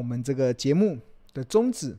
[0.00, 0.98] 我们这个节目
[1.34, 1.94] 的宗旨，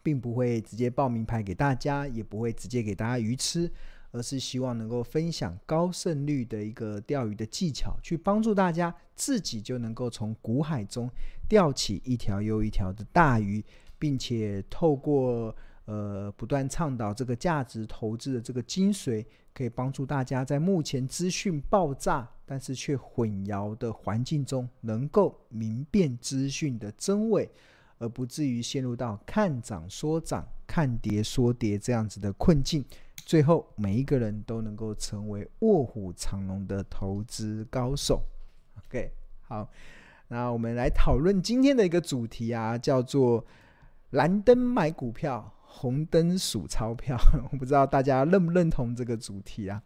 [0.00, 3.68] 并不会直接报名牌给大家，也不会直接给大家鱼吃，
[4.12, 11.10] 而是希望能够分享高胜率的一个钓鱼的技巧，去帮助大家自己就能够从股海中
[11.48, 13.64] 钓起一条又一条的大鱼，
[13.98, 15.52] 并且透过
[15.86, 27.50] 呃不断倡导这个价值投资的这个精髓，可以帮助大家在目前资讯爆炸但是却混淆的环境中，能够明辨资讯的真伪。
[27.98, 38.22] 而不至于陷入到看涨说涨、看跌说跌这样子的困境，最后每一个人都能够成为卧虎藏龙的投资高手。
[38.86, 39.70] OK，好，
[40.28, 43.42] 那我们来讨论今天的一个主题啊，叫做
[44.10, 47.16] 蓝灯买股票，红灯数钞票。
[47.52, 49.82] 我不知道大家认不认同这个主题啊？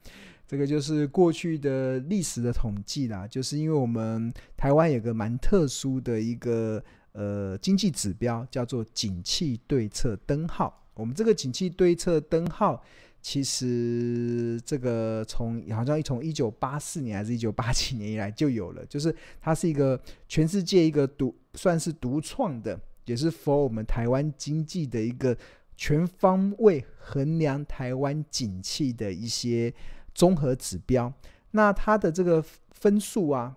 [0.47, 6.83] 这个就是过去的历史的统计啦，就是因为我们台湾有个蛮特殊的一个。
[7.13, 10.81] 呃，经济指标叫做景气对策灯号。
[10.95, 12.81] 我们这个景气对策灯号，
[13.21, 25.37] 其实这个从好像从一九八四年还是一九八七年以来就有了，就是它是一个全世界一个独算是独创的，也是 for 我们台湾经济的一个
[25.81, 29.73] 全方位衡量台湾景气的一些
[30.15, 31.11] 综合指标。
[31.53, 33.57] 那它的这个分数啊。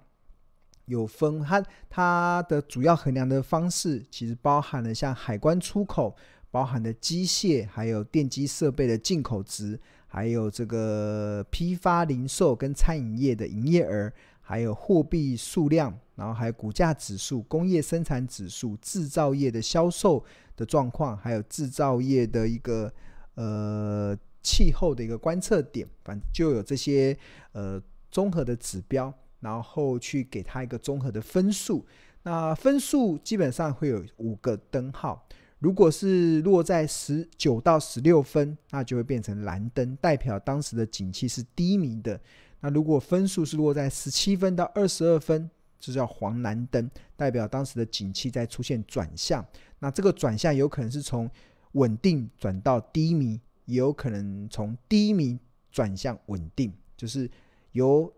[0.85, 6.13] 有分，它它的主要衡量的方式，其实包含了像海关出口，
[6.51, 20.21] 包含的机械，还有电机设备的进口值，还有这个批发零售跟餐饮业的营业额，还有货币数量，然后还有股价指数、工业生产指数、制造业的销售
[20.55, 22.91] 的状况，还有制造业的一个
[23.35, 27.17] 呃气候的一个观测点，反正就有这些
[27.51, 29.13] 呃综合的指标。
[29.43, 31.85] 然后去给他一个综合的分数，
[32.21, 35.27] 那分数基本上会有五个灯号，
[35.59, 42.17] 如果是落在十九到十六分，那就会变成蓝灯，代表当时的景气是低迷的。
[42.61, 45.49] 那如果分数是落在十七分到二十二分，
[45.85, 49.45] 就叫黄蓝灯，代表当时的景气在出现转向。
[49.79, 51.29] 那这个转向有可能是从
[51.73, 55.37] 稳定转到低迷，也有可能从低迷
[55.71, 57.29] 转向稳定，就是
[57.73, 58.11] 由。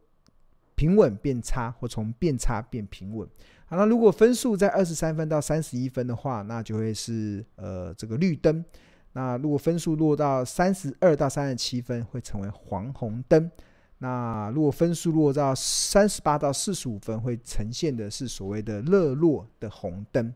[0.77, 3.25] 平稳变差，或从变差变平稳。
[3.65, 8.61] 好，那如果分数在二十三分到三十一分的话，那就会是呃这个绿灯。
[9.13, 13.49] 那如果分数落到三十二到三十七分，会成为黄红灯。
[14.05, 20.31] 那如果分数落到三十八到四十五分，会呈现的是所谓的热络的红灯。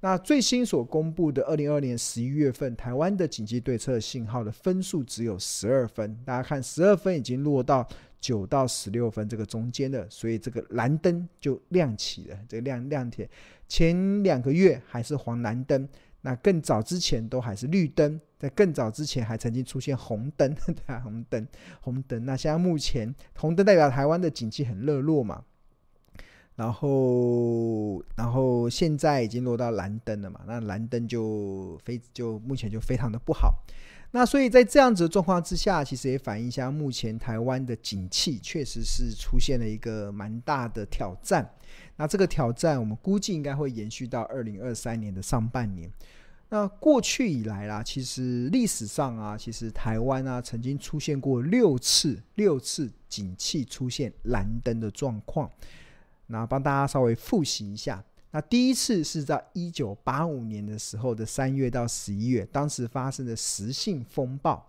[0.00, 7.86] 那最新所公布的二零二二年十一月份台湾的紧急对策信号的分数只有十二分，大家看十二分已经落到
[8.18, 13.28] 九到十六分这个中间了，所以这个蓝灯就亮起了，这个亮亮点。
[13.68, 15.86] 前两个月还是黄蓝灯，
[16.22, 21.48] 那更早之前都还是绿灯，在更早之前还曾经出现红灯， 对啊，红灯
[21.80, 22.24] 红灯。
[22.26, 25.44] 那现在目前红灯代表台湾的景气很热络嘛。
[26.56, 30.40] 然后，然后现在已经落到蓝灯了嘛？
[30.46, 33.64] 那蓝灯就非就目前就非常的不好。
[34.12, 41.50] 那所以在这样子的状况之下，其实也反映一下目前台湾的景气确实是出现了一个蛮大的挑战。
[41.96, 45.90] 那这个挑战，我们估计应该会延续到二零二三年的上半年。
[46.54, 55.50] 那过去以来啦，其实历史上啊，其实台湾啊曾经出现过六次六次景气出现蓝灯的状况。
[56.28, 58.00] 那帮大家稍微复习一下，
[58.30, 64.64] 那第一次是在一九八五年的时候的三月到十一月，当时发生的实性风暴，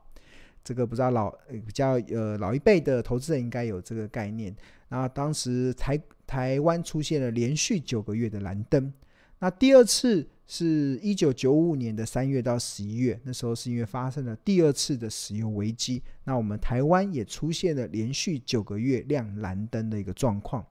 [0.63, 4.52] 这个不知道老比较呃老一辈的投资人应该有这个概念。
[4.90, 8.91] 那当时台台湾出现了连续九个月的蓝灯。
[9.38, 20.66] 那第二次是一九九五年的三月到十一月，那时候是因为发生了第二次的石油危机，那我们台湾也出现了连续九个月亮蓝灯的一个状况。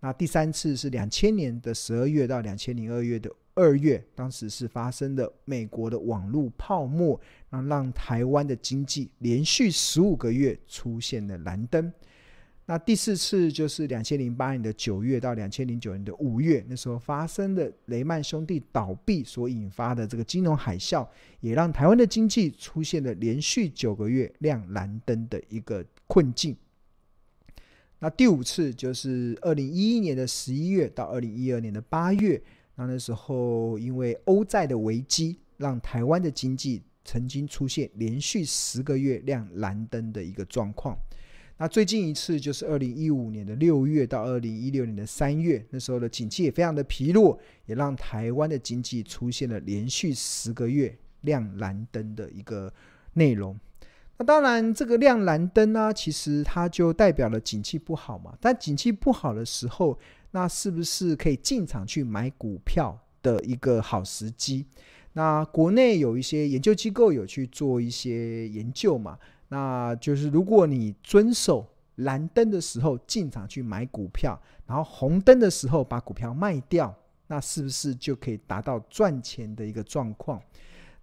[0.00, 7.20] 那第三次是两千年的十二月到两千零二月的二月，当时是发生的美国的网络泡沫，
[7.50, 11.92] 让让台湾的经济连续十五个月出现了蓝灯。
[12.72, 21.06] 那第四次就是两千零八年的九月到两千零九年的五月，那时候发生的雷曼兄弟倒闭所引发的这个金融海啸，
[21.40, 26.56] 也让台湾的经济出现了连续九个月亮蓝灯的一个困境。
[27.98, 32.42] 那第五次就是二零一一年的十一月到二零一二年的八月，
[32.76, 40.96] 那那时候因为欧债的危机，让台湾的经济曾经出现连续十个月亮蓝灯的一个状况。
[41.58, 52.72] 那最近一次就是二零一五年的六月到二零一六年的三月，那时候的景气也非常的疲弱，也让台湾的经济出现了连续十个月亮蓝灯的一个
[53.12, 53.56] 内容。
[54.18, 58.36] 那当然，这个亮蓝灯呢、啊，其实它就代表了景气不好嘛。
[58.40, 59.96] 但景气不好的时候，
[60.32, 64.66] 那是不是可以进场去买股票的一个好时机？
[65.12, 69.16] 那国内有一些研究机构有去做一些研究嘛。
[69.52, 71.66] 那就是如果你遵守
[71.96, 76.94] 蓝灯的时候进场去买股票，然后红灯的时候把股票卖掉，
[77.26, 80.40] 那是不是就可以达到赚钱的一个状况？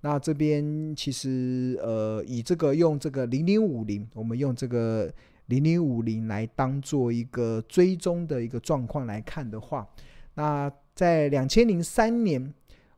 [0.01, 5.13] 那这边其实呃，以这个用这个零零五零，我们用这个
[5.45, 9.87] 零零五零来当做一个追踪的一个状况来看的话，
[10.33, 12.51] 那在两千零三年。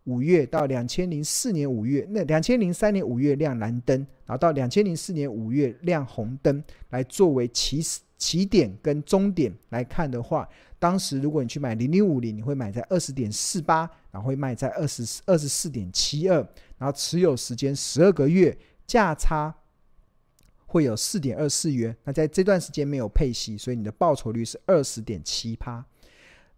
[0.05, 7.79] 五月到两千零四年五月，那两千零三年五月亮蓝灯，然后到两千零四年五月亮红灯，来作为起
[8.17, 10.47] 起点跟终点来看的话，
[10.79, 16.37] 当时如果你去买零零五零，你会买在二十点四八，然后会卖在二十二十四点七二，
[16.77, 18.57] 然后持有时间十二个月，
[18.87, 19.53] 价差
[20.65, 21.95] 会有四点二四元。
[22.03, 25.85] 那在这段时间没有配息，所以你的报酬率是二十点七趴。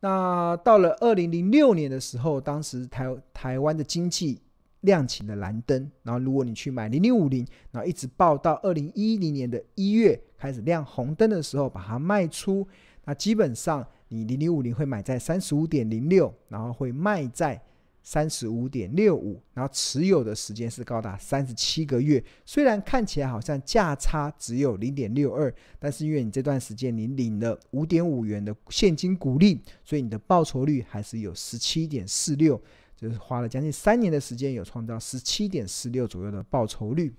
[0.03, 4.37] 那到了二零零六年的时候，当时台台湾的经济
[4.81, 12.67] 亮起了蓝灯，然后如果你去买零零五零，然后一直报到二零一零年的一月开始亮红灯的时候，把它卖出，
[13.05, 17.61] 那基本上你零零五零会买在三十五点零六，然后会卖在。
[18.03, 22.21] 三十五点六五，然后持有的时间是高达三十七个月。
[22.45, 32.61] 虽然看起来好像价差只有零点六二，但是因为你这段时间你领了五点五元的现金股利，所以你的报酬率还是有十七点四六，
[32.97, 37.13] 就是花了将近三年的时间，有创造十七点四六左右的报酬率。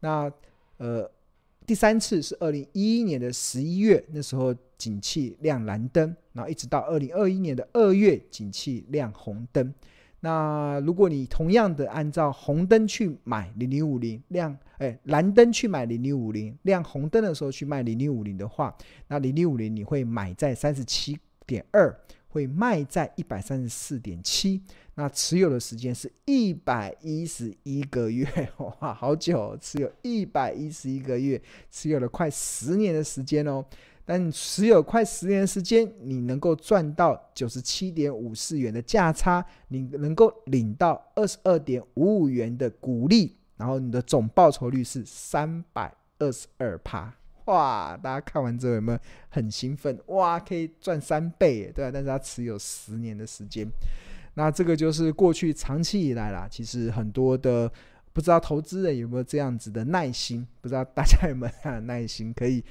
[0.00, 0.30] 那
[0.76, 1.10] 呃，
[1.66, 9.72] 第三次是二零一一年的十一月，那时候景气亮蓝灯，然后一直到二零二一年的二月，景气亮红灯。
[10.20, 18.76] 那如果你同样的按照红灯去买零零五零亮，哎，蓝灯去买零零五零亮红灯的时候去卖零零五零的话，
[19.08, 24.62] 那零零五零你会买在三十七点二，会卖在一百三十四点七，
[24.94, 28.26] 那持有的时间是一百一十一个月，
[28.80, 31.40] 哇，好久，持有一百一十一个月，
[31.70, 33.64] 持有了快十年的时间哦。
[34.12, 47.14] 但持有快十年时间，你能够赚到九十七点五四元的价差，你能够领到二十二点五五元的股利，然后你的总报酬率是三百二十二趴。
[47.44, 47.96] 哇！
[48.02, 48.98] 大家看完之后有没有
[49.28, 49.96] 很兴奋？
[50.06, 51.90] 哇，可以赚三倍，对吧？
[51.92, 53.64] 但是它持有十年的时间，
[54.34, 57.70] 那这个就是过去长期以来啦，其实很多的
[58.12, 62.64] 不知道投资人有没有这样子的耐心，不知道大家有没有这样的耐心可以。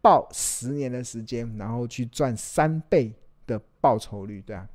[0.00, 3.12] 报十年的时间，然后去赚三倍
[3.46, 4.68] 的报酬率，对啊。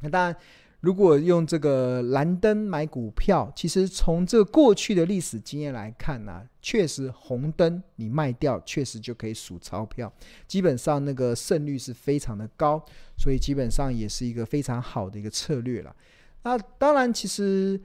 [0.00, 0.36] 那当然，
[0.80, 10.12] 如果用这个蓝灯买股票，其实从这过去的历史经验来看呢、确实红灯你卖掉，确实就可以数钞票，
[10.46, 12.84] 基本上那个胜率是非常的高，
[13.16, 15.94] 所以基本上也是一个非常好的一个策略了。
[16.42, 17.80] 那当然，其实。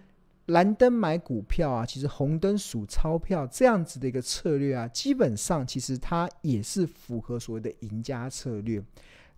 [0.47, 8.81] 蓝灯买股票啊，其实红灯数钞票这样子的一个策略啊，基本上其实它也是符合所谓的赢家策略。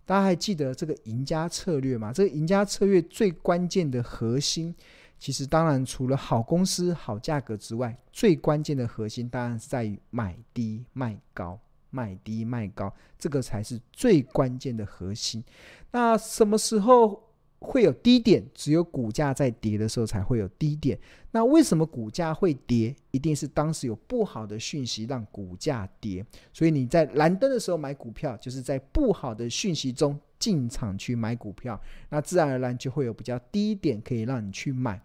[0.06, 2.12] 大家还记得这个赢家策略吗？
[2.12, 4.74] 这个赢家策略最关键的核心，
[5.18, 11.58] 其实当然除了好公司、好价格之外，最关键的核心当然是在于买低卖高，
[11.90, 15.42] 买低卖高，这个才是最关键的核心。
[15.90, 17.22] 那什么时候
[17.60, 20.98] 会有低点，只有股价在跌的时候才会有低点。
[21.30, 22.94] 那为什么股价会跌？
[23.10, 26.24] 一定是当时有不好的讯息让股价跌。
[26.52, 35.00] 所以你在蓝灯的时候买股票，就是在不好的讯息中进场去买股票，那自然而然就会有比较低点可以让你去买。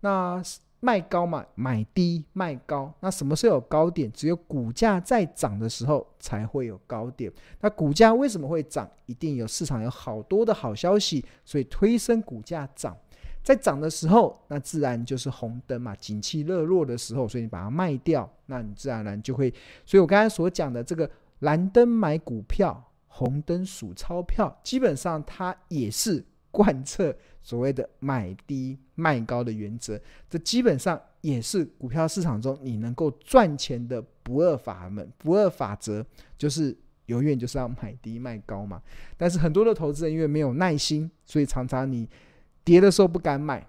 [0.00, 0.42] 那。
[0.84, 2.92] 卖高嘛，买低卖高。
[2.98, 4.10] 那什么时候有高点？
[4.10, 7.32] 只有股价在涨的时候才会有高点。
[7.60, 8.90] 那股价为什么会涨？
[9.06, 12.96] 一定有市场有好多的好消息，所以推升股价涨。
[13.44, 19.54] 在涨的时候，那自然就是红灯嘛，景气热络的时候，所以你把它卖掉，那你自然而然就会。
[19.86, 21.08] 所以我刚才所讲的这个
[21.38, 26.24] 蓝灯买股票，红灯数钞票，基本上它也是。
[26.52, 36.06] 贯彻所谓的买低卖高的原则，这基本上也是股票市场中你能够赚钱的不二法门、不二法则，
[36.38, 38.80] 就是永远就是要买低卖高嘛。
[39.16, 42.08] 但是很多的投资人因为没有耐心，所以常常你
[42.62, 43.66] 跌的时候不敢买，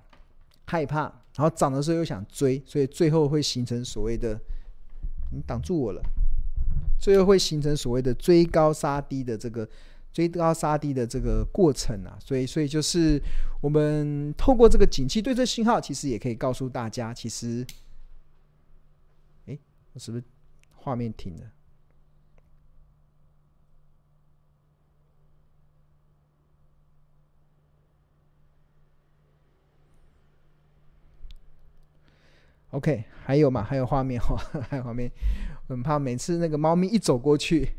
[0.65, 1.03] 害怕，
[1.35, 4.39] 然后涨的时候又想追，所以最后会形成所谓的
[5.33, 6.01] “你挡住我了”，
[6.99, 9.67] 最后会形成所谓的追高杀低的这个
[10.13, 12.17] 追高杀低的这个过程啊。
[12.21, 13.21] 所以，所以就是
[13.61, 17.65] 我们透过这个景气对这信号，其实也可以告诉大家，其实，
[19.47, 19.57] 哎，
[19.91, 20.23] 我是不是
[20.75, 21.41] 画面停了
[32.71, 33.61] ？OK，还有嘛？
[33.61, 34.35] 还有画面哈，
[34.69, 35.11] 还有画面。
[35.67, 37.69] 很怕每次那个猫咪一走过去，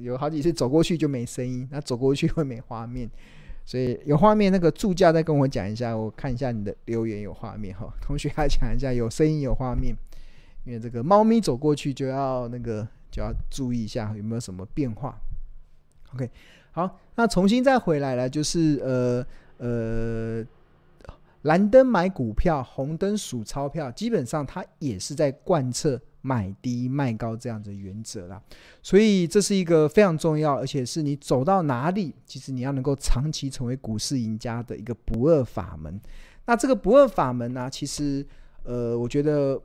[0.00, 3.10] 有好几次走过去就没声音，那走过去会没画面。
[3.64, 7.92] 所以有画面，那个助教再跟我讲一下，我看一下你的留言有画面哈。
[8.02, 9.94] 同学还讲一下有声音有画面，
[10.64, 15.16] 因为这个猫咪走过去就要那个就要注意一下有没有什么变化。
[16.14, 16.28] OK，
[16.72, 19.26] 好，那重新再回来了，就是呃
[19.58, 20.44] 呃。
[21.42, 28.42] 蓝灯买股票，红灯数钞票，基本上它也是在贯彻买低卖高这样的原则啦。
[28.82, 36.00] 所以这是一个非常重要，而且是你走到哪里，其实你要能够长期成为股市赢家的一个不二法门。
[36.46, 38.26] 那这个不二法门呢、其实
[38.64, 39.60] 呃，我觉得。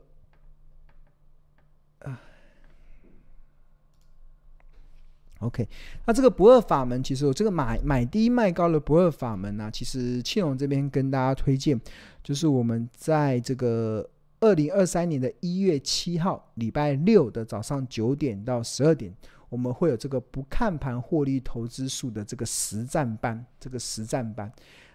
[5.40, 5.68] OK，
[6.04, 11.80] 那这个不二法门，其实我这个买买低卖高的不二法门呢、其实庆荣这边跟大家推荐，
[12.24, 14.04] 就是我们在这个
[14.40, 19.12] 二零二三年的一月七号礼拜六的早上九点到十二点，
[19.48, 24.50] 我们会有这个不看盘获利投资术的这个实战班，这个实战班。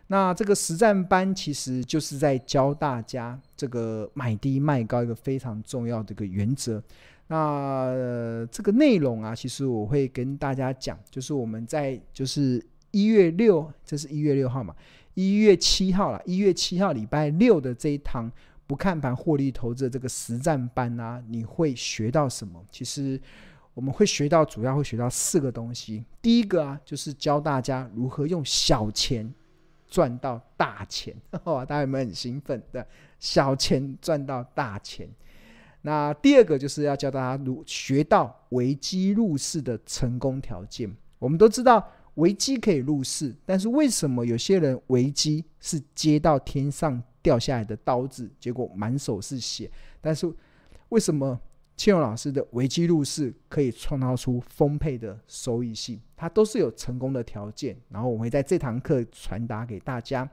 [0.08, 6.84] 那这个实战班其实就是在教大家这个买低卖高一个非常重要的一个原则。
[7.28, 14.76] 那、这个内容啊，其实我会跟大家讲，就是我们在就是一月六，这是一月六号嘛，
[15.14, 18.30] 一月七号了，一月七号礼拜六的这一堂
[18.74, 22.60] 不看盘获利投资的这个实战班啊，你会学到什么？
[22.72, 23.22] 其实
[23.76, 26.04] 我们会学到，主要会学到四个东西。
[26.24, 29.32] 第一个啊，就是教大家如何用小钱
[29.88, 31.16] 赚到大钱。
[31.46, 32.84] 哇，大家有没有很兴奋的？
[33.20, 35.08] 小钱赚到大钱。
[35.84, 40.92] 那第二个就是要教大家如学到危机入市的成功条件。
[41.20, 49.72] 我们都知道危机可以入市，但是为什么有些人危机是接到天上掉下来的刀子，结果满手是血？
[50.00, 50.32] 但是
[50.90, 51.40] 为什么
[51.76, 56.00] 庆荣老师的维基入市可以创造出丰沛的收益性？
[56.16, 57.76] 它都是有成功的条件。
[57.90, 60.30] 然后我会在这堂课传达给大家。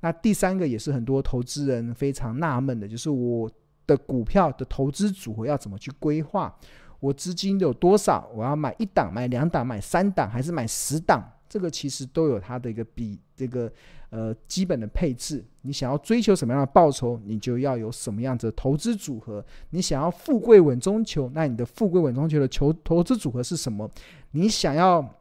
[0.00, 3.50] 那第三个也是很多投资人非常纳闷的，就是我。
[3.88, 6.54] 的股票的投资组合要怎么去规划？
[7.00, 8.30] 我资金有多少？
[8.34, 11.26] 我要买一档、买两档、买三档，还是买十档？
[11.48, 13.72] 这个其实都有它的一个比这个
[14.10, 15.44] 呃基本的配置。
[15.62, 19.44] 你想要追求什么样的报酬，你就要有什么样子的投资组合。
[19.70, 23.90] 你想要富贵稳中求，那你的富贵稳中求的求投资组合是什么？
[24.30, 25.14] 你想要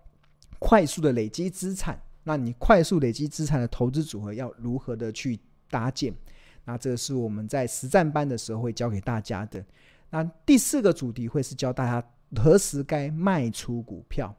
[0.59, 6.13] 快速的累积资产，那你快速累积资产的投资组合要如何的去搭建？
[6.65, 9.63] 那这个是我们在实战班的时候会教给大家的。
[10.09, 12.05] 那第四个主题会是教大家
[12.35, 14.35] 何时该卖出股票，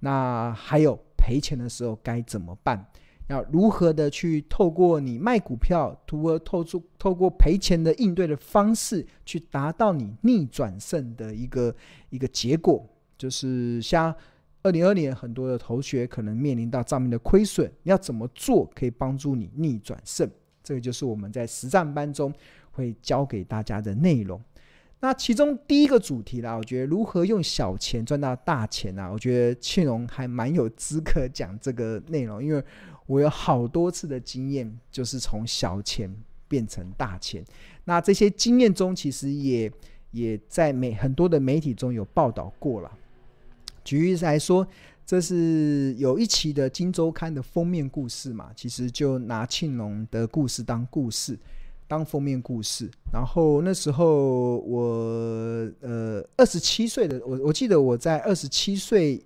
[0.00, 2.84] 那还有赔钱的时候该怎么办？
[3.28, 11.74] 要如何的去透过你卖股票，如何透出透过赔钱的应对的方式，去达到你逆转胜的一个
[12.10, 12.84] 一个结果？
[13.16, 14.12] 就是像
[14.64, 20.28] 二零二二年很多的同学可能面临到账面的亏损，你要怎么做可以帮助你逆转胜？
[20.64, 22.34] 这个就是我们在实战班中
[22.72, 24.42] 会教给大家的内容。
[25.02, 29.10] 那其中第一个主题啦，我觉得如何用小钱赚到大钱啊？
[29.10, 32.64] 我觉得庆荣还蛮有资格讲这个内容，因为
[33.06, 36.08] 我有好多次的经验，就是从小钱
[36.46, 37.44] 变成大钱。
[37.84, 39.70] 那这些经验中，其实也
[40.12, 42.90] 也在媒很多的媒体中有报道过了。
[43.84, 44.66] 举例来说。
[45.04, 48.50] 这是有一期的《金周刊》的封面故事嘛？
[48.54, 51.36] 其实就拿庆隆的故事当故事，
[51.92, 52.90] 当封面故事。
[53.12, 54.80] 然后那时候我
[55.82, 59.22] 呃二十七岁的我，我记得我在二十七岁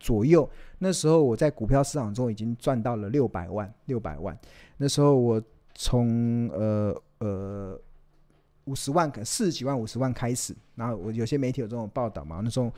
[0.00, 0.48] 左右，
[0.80, 4.36] 那时候我在股票市场中已经赚到了六百万，六百万。
[4.76, 5.40] 那时候我
[5.76, 7.80] 从呃呃
[8.64, 10.52] 五十万，四十几万五十万开始。
[10.74, 12.40] 然后我有些媒体有这种报道嘛？
[12.42, 12.72] 那时候。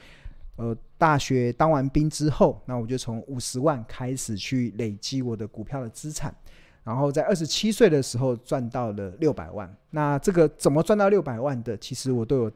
[0.57, 6.33] 呃，大学当完兵之后，那我就从五十万开始去累积我的股票的资产，
[6.85, 9.73] 然后在二十七岁的时候赚到了六百万。
[9.91, 11.77] 那这个怎么赚到六百万的？
[11.77, 12.53] 其实我都有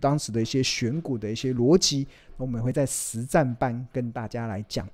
[0.00, 2.06] 当时的一些选股的一些逻辑，
[2.36, 4.88] 我们会在实战班跟大家来讲。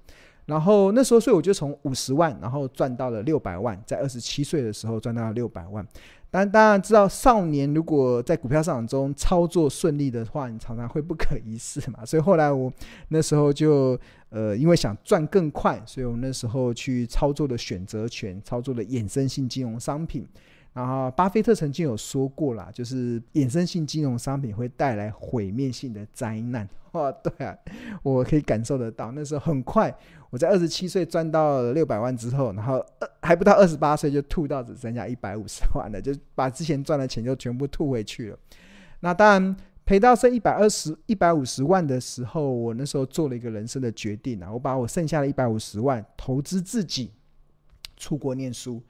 [0.47, 5.87] 然后那时候，所以我就从五十万，然后赚到了六百万，在二十七岁的时候赚到了六百万。
[6.31, 12.03] 但当然知道，少年如果在股票市场中操作顺利的话，你常常会不可一世嘛。
[12.07, 12.73] 所以后来我
[13.09, 13.99] 那时候就
[14.31, 20.27] 呃，因为想赚更快，所以我那时候去操作了选择权，操作了衍生性金融商品。
[20.75, 26.69] 然后，巴菲特曾经有说过啦，就是衍生性金融商品会带来毁灭性的灾难。
[26.93, 27.57] 哇，对啊，
[28.03, 29.13] 我可以感受得到。
[29.13, 29.97] 那时候很快，
[30.31, 32.85] 我在二十七岁赚到了六百万之后，然后
[33.23, 38.39] 还不到二十八岁就吐到只剩下一百五十万了，就把之前赚的钱就全部吐回去了。
[38.99, 47.13] 那当然赔到剩一百二十一百五十万的时候，我那时候做了一个人生的决定啊，我把我剩下的一百五十万投资自己，
[47.97, 48.83] 出国念书。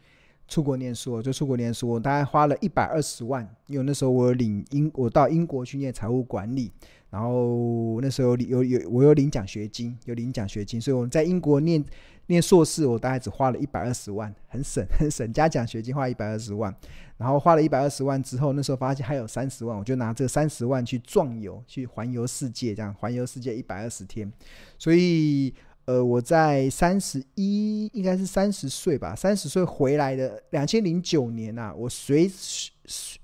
[0.47, 6.71] 出国念书，就出国念书，我大概花了一百二十万，因为那时候我有领英，我到英国去念财务管理，
[7.11, 11.83] 然后那时候有有，有我有领奖学金，有领奖学金，所以我在英国念
[12.27, 16.75] 念硕士，我大概只花了一百二十万，很省很省，加奖学金花一百二十万，
[17.17, 24.31] 然后花了一百二十万之后，那时候发现还有三十万，我就拿这三十万去壮游，去环游世界，这样环游世界一百二十天，
[24.79, 25.55] 所以。
[25.87, 32.31] 呃，我在三十一，应该是三十岁吧，三十岁回来的两千零九年啊，我学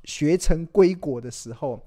[0.05, 1.83] 学成归国的时候，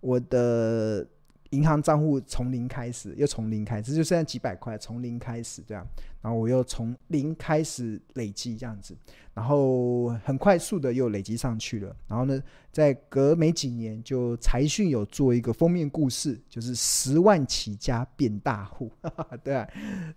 [0.00, 1.06] 我的。
[1.50, 5.86] 银行账户从零开始，又从零开始，就剩下几百块，从零开始这样，
[6.20, 8.94] 然后我又从零开始累积这样子，
[9.32, 11.96] 然后很快速的又累积上去了。
[12.06, 18.90] 然后呢，在隔没几年，就财讯有做一个封面故事，就是十万起家变大户，
[19.42, 19.66] 对啊，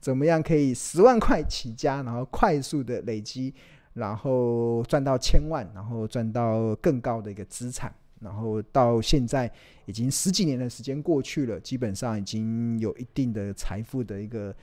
[0.02, 3.54] 怎么样可以十万块起家，然后快速的累积，
[3.94, 7.94] 然后赚到千万，然后赚到更高的一个资产。
[8.22, 9.52] 然后到现在
[9.86, 14.56] 已经十几年的时间过去了，基本上已经有一定的财富的一个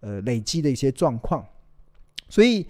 [0.00, 1.44] 呃累积的一些状况。
[2.28, 2.66] 所以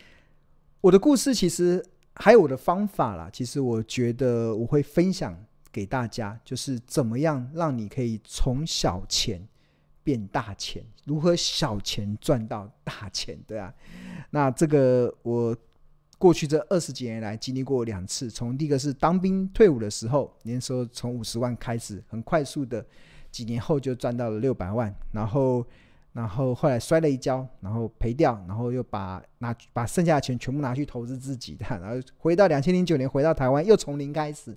[0.81, 1.85] 我的故事其实
[2.15, 5.37] 还有我的方法啦，其实我觉得我会分享
[5.71, 9.47] 给大家，就是怎么样让你可以从小钱
[10.03, 13.75] 变大钱，如何小钱赚到大钱，对啊，
[14.31, 15.57] 那这个我。
[16.19, 18.31] 过去这二十几年来，经历过两次。
[18.31, 22.85] 从第一个是当兵退伍的时候，那时候从五十万开始，很快速的，
[23.31, 24.95] 几年后就赚到了六百万。
[25.13, 25.65] 然后，
[26.15, 31.67] 然后后来摔了一跤，然后赔掉，然后又把拿把剩下的钱全部拿去投资自己的。
[31.81, 34.57] 然后回到两千零九年，回到台湾，又从零开始。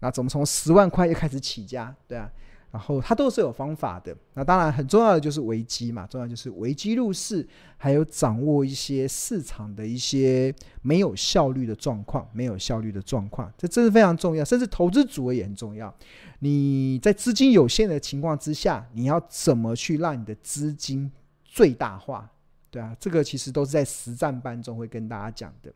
[0.00, 1.94] 那怎么从十万块又开始起家？
[2.06, 2.30] 对啊。
[2.72, 15.94] 然后它都是有方法的，那当然很重要的就是危机嘛，重要就是危机入市，还有掌握一些市场的一些没有效率的状况，没有效率的状况，这这是非常重要，甚至投资组合也很重要。
[16.38, 21.12] 你在资金有限的情况之下，你要怎么去让你的资金
[21.44, 22.26] 最大化？
[22.70, 25.70] 对啊，这个其实都是在实战班中会跟大家讲的。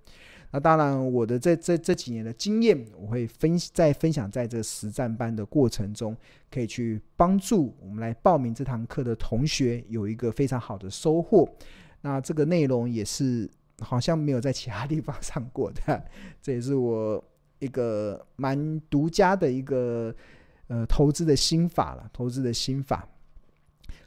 [0.52, 6.16] 那当然，我的这这这几年的经验，我会分再分享在这实战班的过程中，
[6.50, 11.46] 可以去帮助我们来报名这堂课的同学有一个非常好的收获。
[12.00, 16.04] 那这个内容也是好像没有在其他地方上过的，
[16.40, 17.22] 这也是我
[17.58, 20.14] 一个蛮独家的一个
[20.68, 23.06] 呃投资的心法了，投资的心法。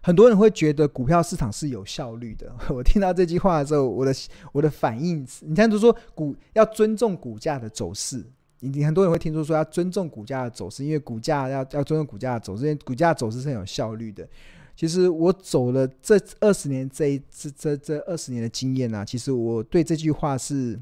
[0.02, 2.50] 很多人会觉得股票市场是有效率的。
[2.72, 4.14] 我听到这句话的时候，我的
[4.54, 8.26] 我的反应，你看，就说股要尊重股价的走势。
[8.62, 14.28] 你你很多人会听说说要尊重股价的走势，因为股价要要尊重股价的走势，因为股价走势是很有效率的。
[14.76, 20.80] 其实我走了这二十年这一这这这二十年的经验啊，其实我对这句话是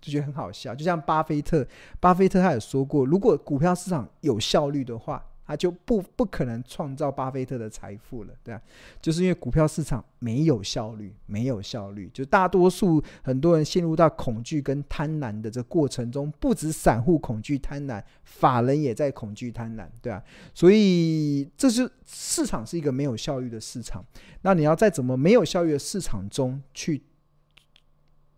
[0.00, 0.74] 就觉得很好笑。
[0.74, 1.64] 就像巴菲特，
[2.00, 5.24] 巴菲特他有说过，如果股票市场有效率的话。
[5.46, 8.60] 他就不不可能创造巴菲特的财富了，对啊，
[9.00, 24.04] 就是因为股票市场没有效率，没有效率，就大多数很多人陷入到恐惧跟贪婪的这过程中，不止散户恐惧贪婪，法人也在恐惧贪婪，对啊，所以这是市场是一个没有效率的市场，
[24.42, 27.02] 那你要在怎么没有效率的市场中去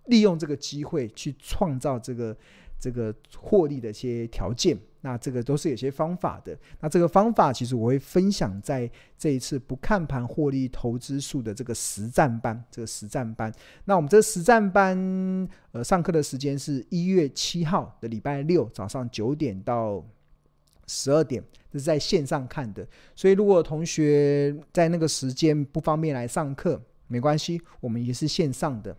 [0.09, 2.37] 利用这个机会去创造这个
[2.79, 4.77] 这个获利的一些条件？
[5.01, 6.59] 那这个都是有些方法的。
[6.81, 12.61] 那这个方法其实我会分享在这一次不看盘获利投资术的这个实战班。
[12.69, 13.53] 这个实战班，
[13.85, 14.99] 那我们这实战班，
[15.71, 20.05] 呃，上课的时间是一月七号的礼拜六早上九点到
[20.89, 21.41] 十二点，
[21.71, 22.85] 这是在线上看的。
[23.15, 28.95] 所以如果同学在那个时间不方便来上课，没关系，我们也是线上的。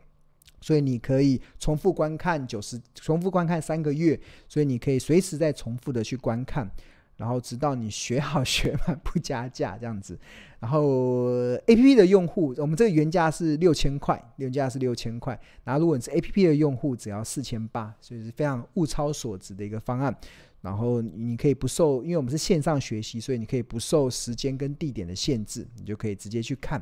[0.61, 6.69] 所以你可以重复观看九十，重复观看三个月，所以你可以随时再重复的去观看。
[7.17, 10.17] 然后直到你学好学满不加价这样子。
[10.61, 11.27] 然后
[11.67, 15.37] APP 的用户，我们这个原价是六千块，原价是六千块。
[15.65, 20.15] 然后如果你是 APP 的用户，只要四千八，所以是非常物超所值的一个方案。
[20.61, 26.81] 然后你可以不受，因为我们是线上学习，所以你可以不受时间跟地点的限制，你就可以直接去看。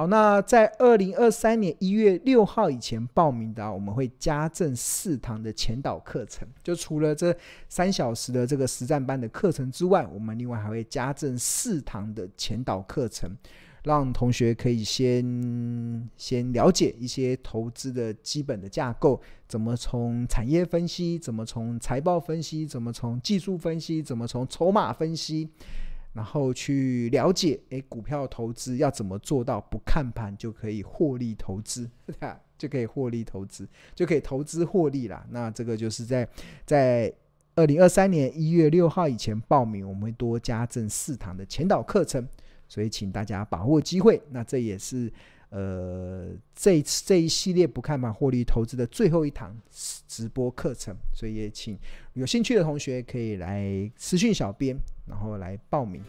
[0.00, 6.48] 好，那在二零二三年一月六号以前报名的，我们会加赠四堂的前导课程。
[6.62, 7.36] 就除了这
[7.68, 13.36] 三小时的这个实战班的课程之外，我们另外还会加赠四堂的前导课程。
[13.82, 25.46] 让同学可以先先了解一些投资的基本的架构，怎么从产业分析，怎么从财报分析，怎么从技术分析，怎么从筹码分析，
[26.12, 31.88] 然后去了解，诶，股票投资要怎么做到不看盘就可以获利投资，
[32.58, 35.26] 就可以获利投资，就可以投资获利啦。
[35.30, 36.28] 那这个就是在
[36.66, 37.12] 在
[37.54, 42.26] 二零二三年一月六号以前报名，我们会多加赠四堂的前导课程。
[42.68, 44.22] 所以，请大家把握机会。
[44.30, 45.12] 那这也是
[45.50, 49.56] 呃这一次这一系列不看盘获利投资的最后一堂
[50.08, 50.96] 直播课程。
[51.12, 51.78] 所以也请
[52.14, 56.02] 有兴趣的同学可以来私信小编，然后来报名。